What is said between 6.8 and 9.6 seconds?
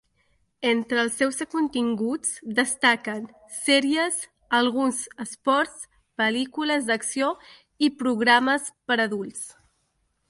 d'acció i programes per a adults.